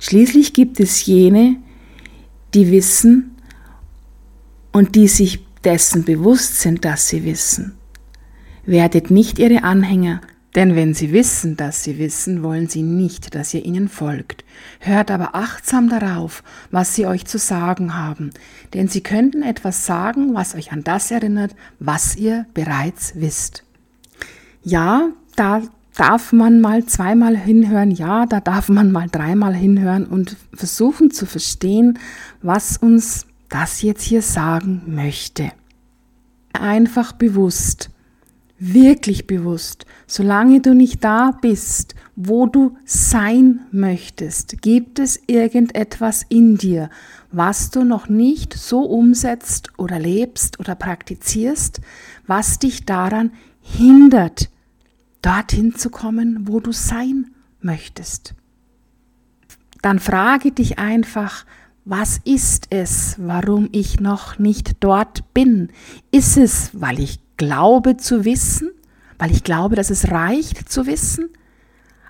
Schließlich 0.00 0.52
gibt 0.52 0.80
es 0.80 1.06
jene, 1.06 1.56
die 2.52 2.70
wissen 2.70 3.36
und 4.72 4.96
die 4.96 5.08
sich 5.08 5.46
dessen 5.64 6.04
bewusst 6.04 6.60
sind, 6.60 6.84
dass 6.84 7.08
sie 7.08 7.24
wissen. 7.24 7.76
Werdet 8.66 9.10
nicht 9.10 9.38
ihre 9.38 9.62
Anhänger, 9.62 10.20
denn 10.54 10.74
wenn 10.74 10.94
sie 10.94 11.12
wissen, 11.12 11.56
dass 11.56 11.84
sie 11.84 11.98
wissen, 11.98 12.42
wollen 12.42 12.68
sie 12.68 12.82
nicht, 12.82 13.34
dass 13.34 13.54
ihr 13.54 13.64
ihnen 13.64 13.88
folgt. 13.88 14.44
Hört 14.80 15.10
aber 15.10 15.34
achtsam 15.34 15.88
darauf, 15.88 16.42
was 16.70 16.94
sie 16.94 17.06
euch 17.06 17.24
zu 17.24 17.38
sagen 17.38 17.96
haben, 17.96 18.30
denn 18.74 18.88
sie 18.88 19.02
könnten 19.02 19.42
etwas 19.42 19.86
sagen, 19.86 20.34
was 20.34 20.54
euch 20.54 20.72
an 20.72 20.82
das 20.82 21.10
erinnert, 21.10 21.54
was 21.78 22.16
ihr 22.16 22.46
bereits 22.52 23.12
wisst. 23.14 23.64
Ja, 24.62 25.10
da 25.36 25.62
darf 25.96 26.32
man 26.32 26.60
mal 26.60 26.84
zweimal 26.84 27.36
hinhören, 27.36 27.90
ja, 27.90 28.26
da 28.26 28.40
darf 28.40 28.68
man 28.68 28.90
mal 28.90 29.08
dreimal 29.10 29.54
hinhören 29.54 30.06
und 30.06 30.36
versuchen 30.52 31.10
zu 31.10 31.26
verstehen, 31.26 31.98
was 32.42 32.76
uns 32.76 33.26
das 33.48 33.82
jetzt 33.82 34.02
hier 34.02 34.22
sagen 34.22 34.82
möchte. 34.86 35.52
Einfach 36.52 37.12
bewusst, 37.12 37.90
wirklich 38.60 39.26
bewusst, 39.26 39.86
solange 40.06 40.60
du 40.60 40.74
nicht 40.74 41.02
da 41.02 41.32
bist, 41.32 41.94
wo 42.14 42.46
du 42.46 42.76
sein 42.84 43.60
möchtest, 43.72 44.60
gibt 44.60 44.98
es 44.98 45.18
irgendetwas 45.26 46.24
in 46.28 46.58
dir, 46.58 46.90
was 47.32 47.70
du 47.70 47.84
noch 47.84 48.08
nicht 48.08 48.52
so 48.52 48.82
umsetzt 48.82 49.70
oder 49.78 49.98
lebst 49.98 50.60
oder 50.60 50.74
praktizierst, 50.74 51.80
was 52.26 52.58
dich 52.58 52.84
daran 52.84 53.32
hindert, 53.62 54.50
dorthin 55.22 55.74
zu 55.74 55.88
kommen, 55.88 56.46
wo 56.46 56.60
du 56.60 56.72
sein 56.72 57.30
möchtest. 57.62 58.34
Dann 59.80 59.98
frage 59.98 60.52
dich 60.52 60.78
einfach, 60.78 61.46
was 61.86 62.20
ist 62.24 62.66
es, 62.68 63.16
warum 63.18 63.70
ich 63.72 64.00
noch 64.00 64.38
nicht 64.38 64.76
dort 64.80 65.32
bin? 65.32 65.70
Ist 66.10 66.36
es, 66.36 66.70
weil 66.74 67.00
ich 67.00 67.20
glaube 67.40 67.96
zu 67.96 68.26
wissen, 68.26 68.70
weil 69.18 69.30
ich 69.30 69.44
glaube, 69.44 69.74
dass 69.74 69.88
es 69.88 70.10
reicht 70.10 70.70
zu 70.70 70.84
wissen? 70.84 71.30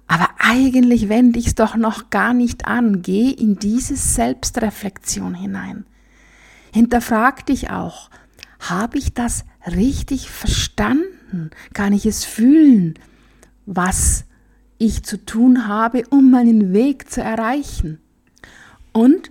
Aber 0.09 0.29
eigentlich 0.39 1.09
wende 1.09 1.39
ich 1.39 1.47
es 1.47 1.55
doch 1.55 1.77
noch 1.77 2.11
gar 2.11 2.35
nicht 2.35 2.67
an. 2.67 3.01
Geh 3.01 3.31
in 3.31 3.57
diese 3.61 3.95
Selbstreflexion 3.95 5.35
hinein. 5.35 5.87
Hinterfrag 6.75 7.47
dich 7.47 7.71
auch, 7.71 8.11
habe 8.59 8.99
ich 8.99 9.15
das 9.15 9.45
richtig 9.69 10.29
verstanden? 10.29 11.51
Kann 11.75 11.93
ich 11.93 12.07
es 12.07 12.25
fühlen, 12.25 12.95
was 13.67 14.25
ich 14.79 15.05
zu 15.05 15.25
tun 15.25 15.69
habe, 15.69 16.03
um 16.11 16.33
meinen 16.33 16.73
Weg 16.73 17.09
zu 17.09 17.23
erreichen. 17.23 18.01
Und 18.93 19.31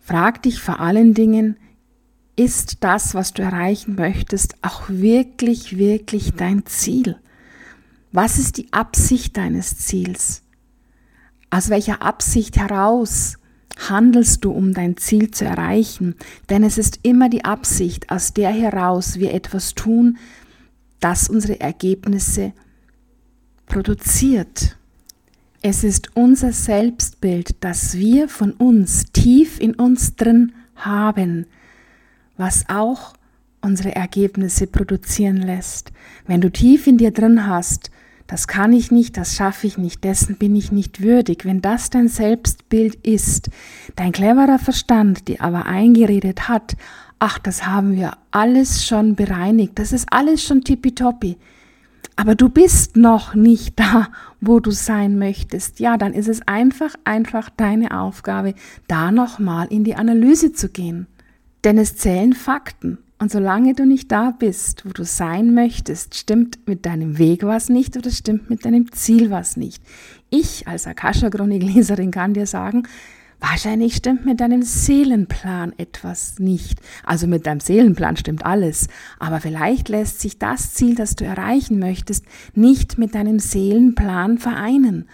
frag 0.00 0.42
dich 0.42 0.62
vor 0.62 0.80
allen 0.80 1.12
Dingen, 1.12 1.58
ist 2.36 2.84
das, 2.84 3.14
was 3.14 3.32
du 3.32 3.42
erreichen 3.42 3.94
möchtest, 3.94 4.56
auch 4.62 4.88
wirklich, 4.88 5.78
wirklich 5.78 6.34
dein 6.34 6.66
Ziel? 6.66 7.16
Was 8.12 8.38
ist 8.38 8.58
die 8.58 8.72
Absicht 8.72 9.36
deines 9.36 9.78
Ziels? 9.78 10.42
Aus 11.50 11.70
welcher 11.70 12.02
Absicht 12.02 12.56
heraus 12.56 13.38
handelst 13.88 14.44
du, 14.44 14.52
um 14.52 14.74
dein 14.74 14.96
Ziel 14.96 15.30
zu 15.30 15.44
erreichen? 15.46 16.14
Denn 16.50 16.62
es 16.62 16.76
ist 16.78 17.00
immer 17.02 17.28
die 17.28 17.44
Absicht, 17.44 18.10
aus 18.10 18.34
der 18.34 18.50
heraus 18.50 19.18
wir 19.18 19.32
etwas 19.32 19.74
tun, 19.74 20.18
das 21.00 21.28
unsere 21.28 21.60
Ergebnisse 21.60 22.52
produziert. 23.66 24.76
Es 25.62 25.84
ist 25.84 26.10
unser 26.14 26.52
Selbstbild, 26.52 27.56
das 27.60 27.96
wir 27.96 28.28
von 28.28 28.52
uns 28.52 29.06
tief 29.12 29.58
in 29.58 29.74
uns 29.74 30.16
drin 30.16 30.52
haben, 30.76 31.46
was 32.36 32.64
auch 32.68 33.14
unsere 33.60 33.94
Ergebnisse 33.94 34.66
produzieren 34.66 35.38
lässt. 35.38 35.92
Wenn 36.26 36.40
du 36.40 36.50
tief 36.50 36.86
in 36.86 36.98
dir 36.98 37.10
drin 37.10 37.46
hast, 37.46 37.90
das 38.26 38.48
kann 38.48 38.72
ich 38.72 38.90
nicht, 38.90 39.16
das 39.16 39.36
schaffe 39.36 39.66
ich 39.66 39.78
nicht, 39.78 40.02
dessen 40.02 40.36
bin 40.36 40.56
ich 40.56 40.72
nicht 40.72 41.00
würdig. 41.00 41.44
Wenn 41.44 41.62
das 41.62 41.90
dein 41.90 42.08
Selbstbild 42.08 42.96
ist, 43.06 43.50
dein 43.94 44.12
cleverer 44.12 44.58
Verstand 44.58 45.28
dir 45.28 45.40
aber 45.40 45.66
eingeredet 45.66 46.48
hat, 46.48 46.76
ach, 47.18 47.38
das 47.38 47.66
haben 47.66 47.96
wir 47.96 48.12
alles 48.30 48.84
schon 48.84 49.14
bereinigt, 49.14 49.78
das 49.78 49.92
ist 49.92 50.08
alles 50.10 50.42
schon 50.42 50.62
tippitoppi. 50.62 51.36
Aber 52.16 52.34
du 52.34 52.48
bist 52.48 52.96
noch 52.96 53.34
nicht 53.34 53.78
da, 53.78 54.08
wo 54.40 54.58
du 54.58 54.70
sein 54.70 55.18
möchtest. 55.18 55.80
Ja, 55.80 55.96
dann 55.96 56.14
ist 56.14 56.28
es 56.28 56.46
einfach, 56.48 56.94
einfach 57.04 57.50
deine 57.50 58.00
Aufgabe, 58.00 58.54
da 58.88 59.12
nochmal 59.12 59.66
in 59.68 59.84
die 59.84 59.94
Analyse 59.94 60.52
zu 60.52 60.68
gehen. 60.70 61.06
Denn 61.66 61.78
es 61.78 61.96
zählen 61.96 62.32
Fakten. 62.32 62.98
Und 63.18 63.32
solange 63.32 63.74
du 63.74 63.84
nicht 63.84 64.12
da 64.12 64.30
bist, 64.30 64.86
wo 64.86 64.90
du 64.90 65.04
sein 65.04 65.52
möchtest, 65.52 66.14
stimmt 66.14 66.60
mit 66.68 66.86
deinem 66.86 67.18
Weg 67.18 67.42
was 67.42 67.68
nicht 67.68 67.96
oder 67.96 68.12
stimmt 68.12 68.48
mit 68.48 68.64
deinem 68.64 68.92
Ziel 68.92 69.32
was 69.32 69.56
nicht. 69.56 69.82
Ich 70.30 70.68
als 70.68 70.86
Akasha-Chronik-Leserin 70.86 72.12
kann 72.12 72.34
dir 72.34 72.46
sagen, 72.46 72.84
Wahrscheinlich 73.40 73.96
stimmt 73.96 74.24
mit 74.24 74.40
deinem 74.40 74.62
Seelenplan 74.62 75.72
etwas 75.76 76.38
nicht. 76.38 76.80
Also 77.04 77.26
mit 77.26 77.46
deinem 77.46 77.58
Seelenplan 77.58 78.16
stimmt 78.16 78.46
alles. 78.46 78.86
Aber 79.18 79.40
vielleicht 79.40 79.88
lässt 79.88 80.20
sich 80.20 80.38
das 80.38 80.72
Ziel, 80.72 80.94
das 80.94 81.16
du 81.16 81.24
erreichen 81.24 81.80
möchtest, 81.80 82.24
nicht 82.54 82.96
mit 82.96 83.16
deinem 83.16 83.40
Seelenplan 83.40 84.38
vereinen. 84.38 85.08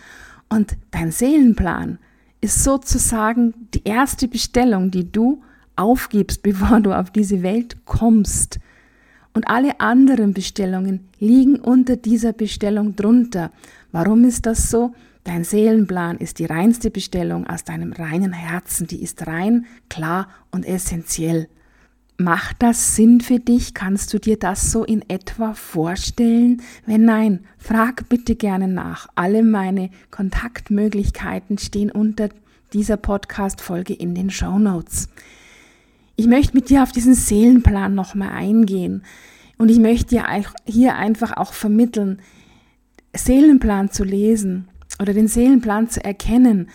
Und 0.50 0.76
dein 0.90 1.12
Seelenplan 1.12 1.99
ist 2.42 2.62
sozusagen 2.62 3.54
die 3.73 3.85
erste 3.85 4.28
Bestellung, 4.28 4.90
die 4.90 5.11
du 5.11 5.42
aufgibst, 5.76 6.43
bevor 6.43 6.81
du 6.81 6.93
auf 6.93 7.11
diese 7.11 7.43
Welt 7.43 7.85
kommst. 7.85 8.59
Und 9.35 9.49
alle 9.49 9.81
anderen 9.81 10.35
Bestellungen 10.35 11.09
liegen 11.19 11.57
unter 11.57 11.97
dieser 11.97 12.33
Bestellung 12.33 12.97
drunter. 12.97 13.50
Warum 13.91 14.25
ist 14.25 14.47
das 14.47 14.71
so? 14.71 14.93
Dein 15.25 15.45
Seelenplan 15.45 16.19
ist 16.19 16.38
die 16.38 16.47
reinste 16.47 16.91
Bestellung 16.91 17.47
aus 17.47 17.64
deinem 17.64 17.93
reinen 17.93 18.33
Herzen, 18.33 18.88
die 18.88 19.02
ist 19.02 19.26
rein, 19.26 19.67
klar 19.88 20.29
und 20.50 20.67
essentiell. 20.67 21.49
Macht 22.19 22.62
das 22.62 22.95
Sinn 22.95 23.21
für 23.21 23.38
dich? 23.38 23.73
Kannst 23.73 24.12
du 24.12 24.19
dir 24.19 24.37
das 24.38 24.71
so 24.71 24.85
in 24.85 25.02
etwa 25.09 25.55
vorstellen? 25.55 26.61
Wenn 26.87 27.05
nein, 27.05 27.41
frag 27.57 28.09
bitte 28.09 28.37
gerne 28.37 28.69
nach. 28.69 29.09
Alle 29.14 29.43
meine 29.43 29.91
Kontaktmöglichkeiten 30.11 31.57
stehen 31.59 31.91
unter 31.91 32.29
dieser 32.73 32.97
Podcast-Folge 32.97 33.95
in 33.95 34.14
den 34.14 34.31
Show 34.31 34.59
Notes. 34.59 35.09
Ich 36.16 36.26
möchte 36.26 36.54
mit 36.54 36.71
dir 36.71 36.83
auf 36.83 36.92
diesen 36.92 37.14
Seelenplan 37.14 37.95
nochmal 37.95 38.31
eingehen. 38.31 39.02
Und 39.59 39.71
ich 39.71 39.78
möchte 39.78 40.16
dir 40.16 40.25
hier 40.66 40.97
einfach 40.97 41.37
auch 41.37 41.52
vermitteln, 41.52 42.21
Seelenplan 43.14 43.90
zu 43.90 44.04
lesen 44.04 44.69
oder 45.00 45.12
den 45.14 45.28
Seelenplan 45.28 45.88
zu 45.88 46.04
erkennen, 46.04 46.69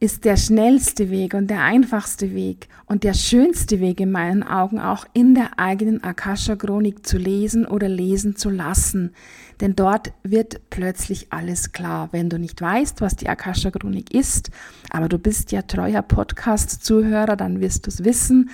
ist 0.00 0.24
der 0.24 0.36
schnellste 0.36 1.10
Weg 1.10 1.34
und 1.34 1.48
der 1.48 1.62
einfachste 1.62 2.32
Weg 2.32 2.68
und 2.86 3.02
der 3.02 3.14
schönste 3.14 3.80
Weg 3.80 3.98
in 3.98 4.12
meinen 4.12 4.44
Augen 4.44 4.78
auch 4.78 5.04
in 5.12 5.34
der 5.34 5.58
eigenen 5.58 6.04
Akasha-Chronik 6.04 7.04
zu 7.04 7.18
lesen 7.18 7.66
oder 7.66 7.88
lesen 7.88 8.36
zu 8.36 8.48
lassen. 8.48 9.12
Denn 9.60 9.74
dort 9.74 10.12
wird 10.22 10.60
plötzlich 10.70 11.32
alles 11.32 11.72
klar. 11.72 12.10
Wenn 12.12 12.30
du 12.30 12.38
nicht 12.38 12.60
weißt, 12.60 13.00
was 13.00 13.16
die 13.16 13.28
Akasha-Chronik 13.28 14.14
ist, 14.14 14.50
aber 14.90 15.08
du 15.08 15.18
bist 15.18 15.50
ja 15.50 15.62
treuer 15.62 16.02
Podcast-Zuhörer, 16.02 17.34
dann 17.34 17.60
wirst 17.60 17.86
du 17.86 17.90
es 17.90 18.04
wissen. 18.04 18.50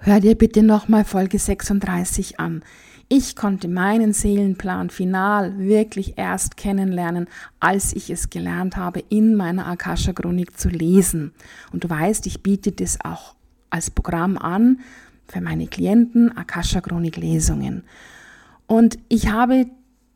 Hör 0.00 0.20
dir 0.20 0.34
bitte 0.34 0.62
nochmal 0.62 1.04
Folge 1.04 1.38
36 1.38 2.38
an. 2.38 2.62
Ich 3.10 3.36
konnte 3.36 3.68
meinen 3.68 4.12
Seelenplan 4.12 4.90
final 4.90 5.58
wirklich 5.58 6.18
erst 6.18 6.58
kennenlernen, 6.58 7.26
als 7.58 7.94
ich 7.94 8.10
es 8.10 8.28
gelernt 8.28 8.76
habe, 8.76 9.02
in 9.08 9.34
meiner 9.34 9.66
Akasha-Chronik 9.66 10.58
zu 10.58 10.68
lesen. 10.68 11.32
Und 11.72 11.84
du 11.84 11.88
weißt, 11.88 12.26
ich 12.26 12.42
biete 12.42 12.70
das 12.70 12.98
auch 13.02 13.34
als 13.70 13.90
Programm 13.90 14.36
an 14.36 14.80
für 15.26 15.40
meine 15.40 15.68
Klienten, 15.68 16.36
Akasha-Chronik-Lesungen. 16.36 17.84
Und 18.66 18.98
ich 19.08 19.30
habe 19.30 19.68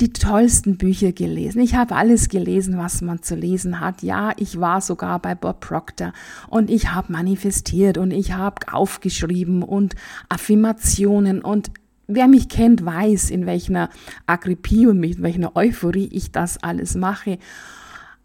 die 0.02 0.12
tollsten 0.12 0.76
Bücher 0.76 1.12
gelesen. 1.12 1.60
Ich 1.60 1.74
habe 1.74 1.94
alles 1.94 2.28
gelesen, 2.28 2.76
was 2.76 3.00
man 3.00 3.22
zu 3.22 3.36
lesen 3.36 3.80
hat. 3.80 4.02
Ja, 4.02 4.32
ich 4.36 4.60
war 4.60 4.80
sogar 4.82 5.18
bei 5.18 5.34
Bob 5.34 5.60
Proctor 5.60 6.12
und 6.48 6.68
ich 6.68 6.92
habe 6.92 7.12
manifestiert 7.12 7.96
und 7.96 8.10
ich 8.10 8.32
habe 8.32 8.70
aufgeschrieben 8.70 9.62
und 9.62 9.94
Affirmationen 10.28 11.40
und 11.40 11.70
Wer 12.14 12.28
mich 12.28 12.48
kennt, 12.48 12.84
weiß, 12.84 13.30
in 13.30 13.46
welcher 13.46 13.88
Agrippie 14.26 14.86
und 14.86 15.00
mit 15.00 15.22
welcher 15.22 15.56
Euphorie 15.56 16.08
ich 16.12 16.30
das 16.30 16.62
alles 16.62 16.94
mache. 16.94 17.38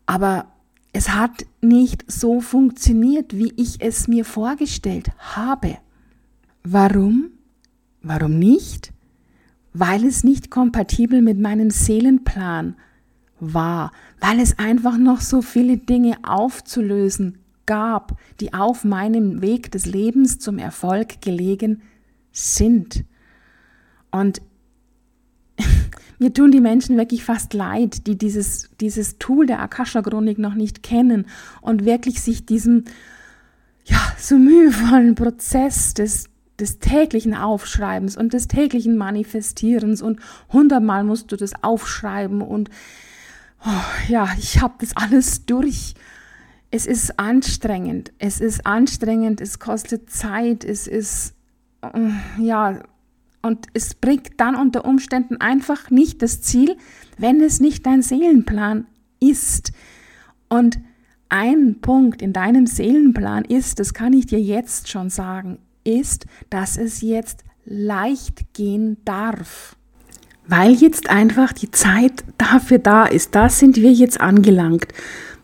Aber 0.05 0.47
es 0.93 1.09
hat 1.09 1.45
nicht 1.61 2.09
so 2.11 2.41
funktioniert, 2.41 3.37
wie 3.37 3.53
ich 3.55 3.81
es 3.81 4.07
mir 4.07 4.25
vorgestellt 4.25 5.11
habe. 5.19 5.77
Warum? 6.63 7.31
Warum 8.01 8.39
nicht? 8.39 8.93
Weil 9.73 10.05
es 10.05 10.23
nicht 10.23 10.49
kompatibel 10.49 11.21
mit 11.21 11.39
meinem 11.39 11.69
Seelenplan 11.69 12.75
war, 13.39 13.91
weil 14.19 14.39
es 14.39 14.57
einfach 14.57 14.97
noch 14.97 15.21
so 15.21 15.41
viele 15.41 15.77
Dinge 15.77 16.17
aufzulösen 16.23 17.37
gab, 17.65 18.17
die 18.39 18.53
auf 18.53 18.83
meinem 18.83 19.41
Weg 19.41 19.71
des 19.71 19.85
Lebens 19.85 20.39
zum 20.39 20.57
Erfolg 20.57 21.21
gelegen 21.21 21.83
sind. 22.31 23.05
Und 24.17 24.41
mir 26.19 26.33
tun 26.33 26.51
die 26.51 26.61
Menschen 26.61 26.97
wirklich 26.97 27.23
fast 27.23 27.53
leid, 27.53 28.07
die 28.07 28.17
dieses, 28.17 28.69
dieses 28.79 29.17
Tool 29.19 29.45
der 29.45 29.61
Akasha-Chronik 29.61 30.37
noch 30.37 30.55
nicht 30.55 30.83
kennen 30.83 31.27
und 31.61 31.85
wirklich 31.85 32.21
sich 32.21 32.45
diesem 32.45 32.85
ja, 33.85 33.99
so 34.17 34.37
mühevollen 34.37 35.15
Prozess 35.15 35.93
des, 35.93 36.29
des 36.59 36.79
täglichen 36.79 37.33
Aufschreibens 37.33 38.17
und 38.17 38.33
des 38.33 38.47
täglichen 38.47 38.97
Manifestierens 38.97 40.01
und 40.01 40.19
hundertmal 40.51 41.03
musst 41.03 41.31
du 41.31 41.37
das 41.37 41.63
aufschreiben 41.63 42.41
und 42.41 42.69
oh, 43.65 44.09
ja, 44.09 44.27
ich 44.37 44.61
habe 44.61 44.75
das 44.79 44.95
alles 44.95 45.45
durch. 45.45 45.95
Es 46.69 46.85
ist 46.85 47.17
anstrengend, 47.17 48.11
es 48.19 48.41
ist 48.41 48.65
anstrengend, 48.65 49.39
es 49.39 49.57
kostet 49.57 50.09
Zeit, 50.09 50.65
es 50.65 50.85
ist 50.85 51.33
ja 52.39 52.81
und 53.41 53.67
es 53.73 53.93
bringt 53.93 54.39
dann 54.39 54.55
unter 54.55 54.85
Umständen 54.85 55.37
einfach 55.37 55.89
nicht 55.89 56.21
das 56.21 56.41
Ziel, 56.41 56.75
wenn 57.17 57.41
es 57.41 57.59
nicht 57.59 57.85
dein 57.85 58.01
Seelenplan 58.01 58.85
ist. 59.19 59.71
Und 60.49 60.79
ein 61.29 61.79
Punkt 61.81 62.21
in 62.21 62.33
deinem 62.33 62.67
Seelenplan 62.67 63.45
ist, 63.45 63.79
das 63.79 63.93
kann 63.93 64.13
ich 64.13 64.27
dir 64.27 64.39
jetzt 64.39 64.89
schon 64.89 65.09
sagen, 65.09 65.59
ist, 65.83 66.25
dass 66.49 66.77
es 66.77 67.01
jetzt 67.01 67.43
leicht 67.65 68.53
gehen 68.53 68.97
darf. 69.05 69.75
Weil 70.47 70.73
jetzt 70.73 71.09
einfach 71.09 71.51
die 71.51 71.71
Zeit 71.71 72.23
dafür 72.37 72.79
da 72.79 73.05
ist. 73.05 73.35
Da 73.35 73.49
sind 73.49 73.77
wir 73.77 73.91
jetzt 73.91 74.21
angelangt, 74.21 74.87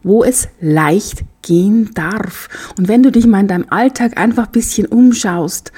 wo 0.02 0.24
es 0.24 0.48
leicht 0.62 1.24
gehen 1.42 1.92
darf. 1.94 2.48
Und 2.78 2.88
wenn 2.88 3.04
du 3.04 3.12
dich 3.12 3.28
mal 3.28 3.42
in 3.42 3.50
deinem 3.50 3.66
Alltag 3.70 4.18
einfach 4.18 4.46
ein 4.46 4.52
bisschen 4.54 4.88
umschaust, 4.88 5.74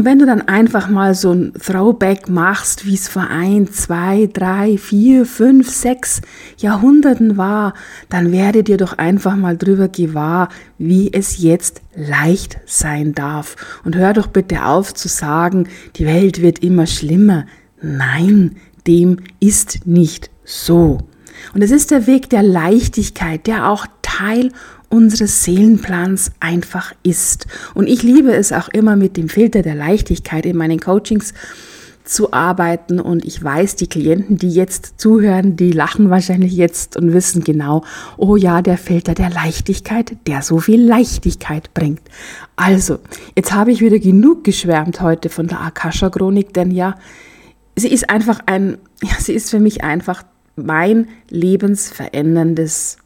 und 0.00 0.06
wenn 0.06 0.18
du 0.18 0.24
dann 0.24 0.48
einfach 0.48 0.88
mal 0.88 1.14
so 1.14 1.30
ein 1.30 1.52
Throwback 1.52 2.30
machst, 2.30 2.86
wie 2.86 2.94
es 2.94 3.06
vor 3.06 3.28
ein, 3.28 3.70
zwei, 3.70 4.30
drei, 4.32 4.78
vier, 4.78 5.26
fünf, 5.26 5.68
sechs 5.68 6.22
Jahrhunderten 6.56 7.36
war, 7.36 7.74
dann 8.08 8.32
werde 8.32 8.64
dir 8.64 8.78
doch 8.78 8.96
einfach 8.96 9.36
mal 9.36 9.58
drüber 9.58 9.88
gewahr, 9.88 10.48
wie 10.78 11.12
es 11.12 11.42
jetzt 11.42 11.82
leicht 11.94 12.60
sein 12.64 13.14
darf. 13.14 13.56
Und 13.84 13.94
hör 13.94 14.14
doch 14.14 14.28
bitte 14.28 14.64
auf 14.64 14.94
zu 14.94 15.06
sagen, 15.06 15.68
die 15.96 16.06
Welt 16.06 16.40
wird 16.40 16.60
immer 16.60 16.86
schlimmer. 16.86 17.44
Nein, 17.82 18.56
dem 18.86 19.18
ist 19.38 19.86
nicht 19.86 20.30
so. 20.44 20.96
Und 21.52 21.60
es 21.60 21.70
ist 21.70 21.90
der 21.90 22.06
Weg 22.06 22.30
der 22.30 22.42
Leichtigkeit, 22.42 23.46
der 23.46 23.68
auch 23.68 23.86
Teil 24.10 24.52
unseres 24.88 25.44
Seelenplans 25.44 26.32
einfach 26.40 26.92
ist. 27.02 27.46
Und 27.74 27.86
ich 27.86 28.02
liebe 28.02 28.32
es 28.32 28.52
auch 28.52 28.68
immer 28.68 28.96
mit 28.96 29.16
dem 29.16 29.28
Filter 29.28 29.62
der 29.62 29.76
Leichtigkeit 29.76 30.44
in 30.46 30.56
meinen 30.56 30.80
Coachings 30.80 31.32
zu 32.04 32.32
arbeiten 32.32 32.98
und 32.98 33.24
ich 33.24 33.42
weiß, 33.42 33.76
die 33.76 33.86
Klienten, 33.86 34.36
die 34.36 34.50
jetzt 34.50 34.94
zuhören, 35.00 35.54
die 35.54 35.70
lachen 35.70 36.10
wahrscheinlich 36.10 36.54
jetzt 36.54 36.96
und 36.96 37.12
wissen 37.12 37.44
genau, 37.44 37.84
oh 38.16 38.34
ja, 38.34 38.62
der 38.62 38.78
Filter 38.78 39.14
der 39.14 39.30
Leichtigkeit, 39.30 40.16
der 40.26 40.42
so 40.42 40.58
viel 40.58 40.82
Leichtigkeit 40.82 41.72
bringt. 41.72 42.02
Also, 42.56 42.98
jetzt 43.36 43.52
habe 43.52 43.70
ich 43.70 43.80
wieder 43.80 44.00
genug 44.00 44.42
geschwärmt 44.42 45.00
heute 45.00 45.28
von 45.28 45.46
der 45.46 45.60
Akasha 45.60 46.10
Chronik, 46.10 46.52
denn 46.52 46.72
ja, 46.72 46.96
sie 47.76 47.92
ist 47.92 48.10
einfach 48.10 48.40
ein, 48.46 48.78
ja, 49.02 49.14
sie 49.20 49.34
ist 49.34 49.50
für 49.50 49.60
mich 49.60 49.84
einfach 49.84 50.24
mein 50.56 51.06
lebensveränderndes 51.28 52.98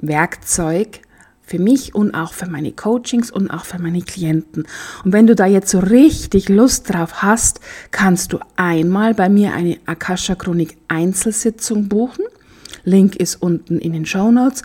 Werkzeug, 0.00 1.00
für 1.42 1.58
mich 1.58 1.96
und 1.96 2.14
auch 2.14 2.32
für 2.32 2.48
meine 2.48 2.70
Coachings 2.70 3.30
und 3.30 3.50
auch 3.50 3.64
für 3.64 3.80
meine 3.80 4.02
Klienten. 4.02 4.68
Und 5.04 5.12
wenn 5.12 5.26
du 5.26 5.34
da 5.34 5.46
jetzt 5.46 5.70
so 5.70 5.80
richtig 5.80 6.48
Lust 6.48 6.92
drauf 6.92 7.22
hast, 7.22 7.58
kannst 7.90 8.32
du 8.32 8.38
einmal 8.54 9.14
bei 9.14 9.28
mir 9.28 9.52
eine 9.52 9.78
Akasha 9.84 10.36
Chronik 10.36 10.76
Einzelsitzung 10.86 11.88
buchen. 11.88 12.24
Link 12.84 13.16
ist 13.16 13.42
unten 13.42 13.80
in 13.80 13.92
den 13.92 14.06
Show 14.06 14.30
Notes 14.30 14.62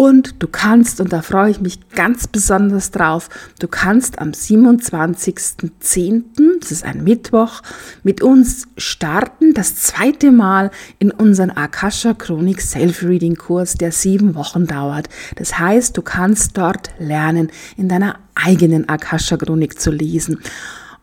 und 0.00 0.36
du 0.38 0.48
kannst, 0.48 0.98
und 1.02 1.12
da 1.12 1.20
freue 1.20 1.50
ich 1.50 1.60
mich 1.60 1.90
ganz 1.90 2.26
besonders 2.26 2.90
drauf, 2.90 3.28
du 3.58 3.68
kannst 3.68 4.18
am 4.18 4.30
27.10., 4.30 6.22
das 6.58 6.72
ist 6.72 6.86
ein 6.86 7.04
Mittwoch, 7.04 7.60
mit 8.02 8.22
uns 8.22 8.66
starten, 8.78 9.52
das 9.52 9.76
zweite 9.76 10.32
Mal 10.32 10.70
in 11.00 11.10
unseren 11.10 11.50
Akasha 11.50 12.14
Chronik 12.14 12.62
Self-Reading 12.62 13.36
Kurs, 13.36 13.74
der 13.74 13.92
sieben 13.92 14.34
Wochen 14.34 14.66
dauert. 14.66 15.10
Das 15.36 15.58
heißt, 15.58 15.94
du 15.98 16.00
kannst 16.00 16.56
dort 16.56 16.88
lernen, 16.98 17.52
in 17.76 17.90
deiner 17.90 18.20
eigenen 18.34 18.88
Akasha 18.88 19.36
Chronik 19.36 19.78
zu 19.78 19.90
lesen. 19.90 20.40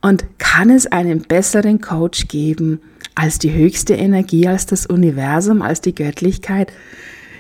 Und 0.01 0.25
kann 0.39 0.71
es 0.71 0.88
einen 0.88 1.21
besseren 1.21 1.81
Coach 1.81 2.27
geben 2.29 2.81
als 3.13 3.38
die 3.38 3.53
höchste 3.53 3.93
Energie, 3.93 4.47
als 4.47 4.65
das 4.65 4.88
Universum, 4.88 5.62
als 5.62 5.81
die 5.81 5.93
Göttlichkeit? 5.93 6.71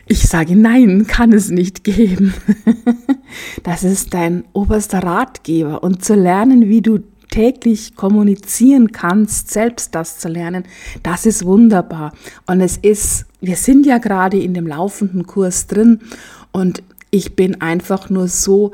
Ich 0.09 0.27
sage 0.27 0.55
nein, 0.55 1.05
kann 1.05 1.33
es 1.33 1.49
nicht 1.49 1.83
geben. 1.83 2.33
Das 3.63 3.83
ist 3.83 4.13
dein 4.13 4.45
oberster 4.53 5.03
Ratgeber 5.03 5.83
und 5.83 6.03
zu 6.03 6.15
lernen, 6.15 6.69
wie 6.69 6.81
du 6.81 6.99
täglich 7.29 7.95
kommunizieren 7.95 8.91
kannst, 8.93 9.51
selbst 9.51 9.93
das 9.93 10.17
zu 10.17 10.29
lernen, 10.29 10.63
das 11.03 11.25
ist 11.25 11.45
wunderbar. 11.45 12.13
Und 12.45 12.61
es 12.61 12.77
ist, 12.77 13.25
wir 13.41 13.57
sind 13.57 13.85
ja 13.85 13.97
gerade 13.97 14.39
in 14.39 14.53
dem 14.53 14.65
laufenden 14.65 15.27
Kurs 15.27 15.67
drin 15.67 15.99
und 16.51 16.81
ich 17.11 17.35
bin 17.35 17.61
einfach 17.61 18.09
nur 18.09 18.27
so, 18.29 18.71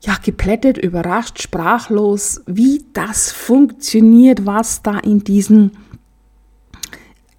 ja, 0.00 0.16
geplättet, 0.22 0.78
überrascht, 0.78 1.42
sprachlos, 1.42 2.42
wie 2.46 2.84
das 2.92 3.32
funktioniert, 3.32 4.46
was 4.46 4.82
da 4.82 4.98
in 4.98 5.24
diesen 5.24 5.72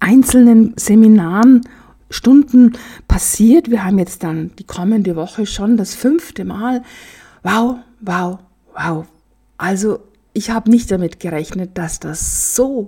einzelnen 0.00 0.74
Seminaren 0.76 1.62
Stunden 2.10 2.72
passiert. 3.06 3.70
Wir 3.70 3.84
haben 3.84 3.98
jetzt 3.98 4.22
dann 4.22 4.52
die 4.58 4.64
kommende 4.64 5.16
Woche 5.16 5.46
schon 5.46 5.76
das 5.76 5.94
fünfte 5.94 6.44
Mal. 6.44 6.82
Wow, 7.42 7.76
wow, 8.00 8.38
wow. 8.74 9.06
Also 9.56 10.00
ich 10.32 10.50
habe 10.50 10.70
nicht 10.70 10.90
damit 10.90 11.20
gerechnet, 11.20 11.76
dass 11.76 12.00
das 12.00 12.54
so 12.54 12.86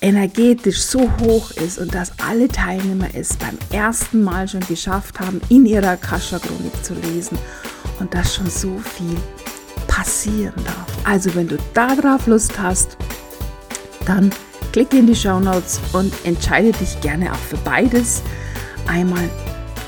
energetisch 0.00 0.82
so 0.82 1.10
hoch 1.20 1.50
ist 1.52 1.78
und 1.78 1.94
dass 1.94 2.18
alle 2.18 2.48
Teilnehmer 2.48 3.08
es 3.14 3.36
beim 3.36 3.56
ersten 3.70 4.22
Mal 4.22 4.46
schon 4.46 4.60
geschafft 4.60 5.18
haben, 5.20 5.40
in 5.48 5.64
ihrer 5.64 5.90
Akasha-Chronik 5.90 6.84
zu 6.84 6.94
lesen 6.94 7.38
und 7.98 8.12
dass 8.12 8.34
schon 8.34 8.50
so 8.50 8.76
viel 8.78 9.16
passieren 9.86 10.62
darf. 10.64 10.86
Also 11.04 11.34
wenn 11.34 11.48
du 11.48 11.56
darauf 11.72 12.26
Lust 12.26 12.58
hast, 12.58 12.98
dann 14.04 14.30
klicke 14.76 14.98
in 14.98 15.06
die 15.06 15.16
Show 15.16 15.40
Notes 15.40 15.80
und 15.94 16.12
entscheide 16.24 16.70
dich 16.70 17.00
gerne 17.00 17.32
auch 17.32 17.38
für 17.38 17.56
beides. 17.56 18.22
Einmal 18.86 19.26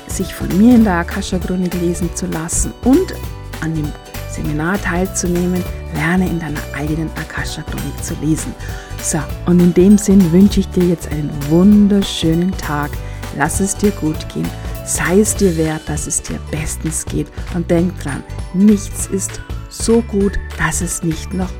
sich 0.07 0.33
von 0.33 0.47
mir 0.57 0.73
in 0.73 0.83
der 0.83 0.93
Akasha-Chronik 0.93 1.75
lesen 1.75 2.09
zu 2.15 2.25
lassen 2.25 2.73
und 2.83 3.13
an 3.61 3.75
dem 3.75 3.91
Seminar 4.31 4.81
teilzunehmen, 4.81 5.63
lerne 5.93 6.27
in 6.27 6.39
deiner 6.39 6.61
eigenen 6.75 7.07
Akasha-Chronik 7.11 8.03
zu 8.03 8.15
lesen. 8.15 8.51
So, 8.99 9.19
und 9.45 9.59
in 9.59 9.75
dem 9.75 9.95
Sinn 9.99 10.31
wünsche 10.31 10.61
ich 10.61 10.67
dir 10.69 10.85
jetzt 10.85 11.11
einen 11.11 11.29
wunderschönen 11.49 12.51
Tag. 12.57 12.89
Lass 13.37 13.59
es 13.59 13.77
dir 13.77 13.91
gut 13.91 14.27
gehen. 14.33 14.49
Sei 14.87 15.19
es 15.19 15.35
dir 15.35 15.55
wert, 15.55 15.83
dass 15.85 16.07
es 16.07 16.19
dir 16.23 16.39
bestens 16.49 17.05
geht. 17.05 17.27
Und 17.53 17.69
denk 17.69 17.95
dran, 17.99 18.23
nichts 18.55 19.05
ist 19.05 19.39
so 19.69 20.01
gut, 20.01 20.39
dass 20.57 20.81
es 20.81 21.03
nicht 21.03 21.31
noch 21.31 21.51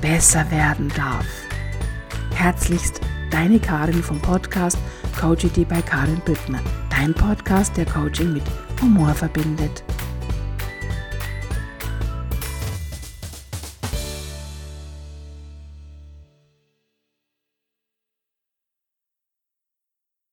besser 0.00 0.48
werden 0.52 0.92
darf. 0.94 1.26
Herzlichst 2.36 3.00
deine 3.30 3.58
Karin 3.58 4.02
vom 4.02 4.20
Podcast 4.20 4.76
Coachity 5.18 5.64
bei 5.64 5.80
Karin 5.80 6.20
Büttner. 6.26 6.60
Dein 6.90 7.14
Podcast, 7.14 7.74
der 7.78 7.86
Coaching 7.86 8.34
mit 8.34 8.42
Humor 8.82 9.14
verbindet. 9.14 9.82